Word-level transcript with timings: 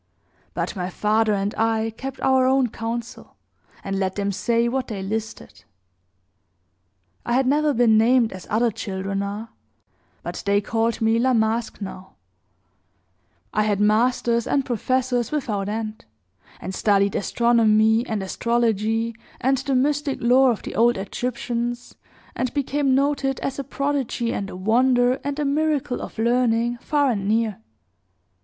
But 0.55 0.75
my 0.75 0.89
father 0.89 1.31
and 1.33 1.53
I 1.59 1.91
kept 1.95 2.19
our 2.21 2.47
own 2.47 2.69
council, 2.69 3.35
and 3.83 3.99
let 3.99 4.15
them 4.15 4.31
say 4.31 4.67
what 4.67 4.87
they 4.87 5.03
listed. 5.03 5.63
I 7.23 7.33
had 7.33 7.45
never 7.45 7.71
been 7.71 7.99
named, 7.99 8.33
as 8.33 8.47
other 8.49 8.71
children 8.71 9.21
are; 9.21 9.49
but 10.23 10.41
they 10.43 10.59
called 10.59 11.01
me 11.01 11.19
La 11.19 11.35
Masque 11.35 11.79
now. 11.81 12.15
I 13.53 13.61
had 13.61 13.79
masters 13.79 14.47
and 14.47 14.65
professors 14.65 15.31
without 15.31 15.69
end, 15.69 16.05
and 16.59 16.73
studied 16.73 17.13
astronomy 17.15 18.03
and 18.07 18.23
astrology, 18.23 19.15
and 19.39 19.59
the 19.59 19.75
mystic 19.75 20.17
lore 20.19 20.49
of 20.49 20.63
the 20.63 20.73
old 20.73 20.97
Egyptians, 20.97 21.93
and 22.35 22.51
became 22.55 22.95
noted 22.95 23.39
as 23.41 23.59
a 23.59 23.63
prodigy 23.63 24.33
and 24.33 24.49
a 24.49 24.55
wonder, 24.55 25.19
and 25.23 25.37
a 25.37 25.45
miracle 25.45 26.01
of 26.01 26.17
learning, 26.17 26.77
far 26.79 27.11
and 27.11 27.27
near. 27.27 27.59